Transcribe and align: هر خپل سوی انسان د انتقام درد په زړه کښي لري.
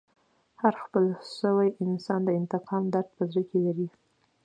هر 0.61 0.73
خپل 0.83 1.05
سوی 1.39 1.69
انسان 1.85 2.19
د 2.25 2.29
انتقام 2.39 2.83
درد 2.93 3.07
په 3.17 3.23
زړه 3.31 3.41
کښي 3.49 3.59
لري. 3.65 3.87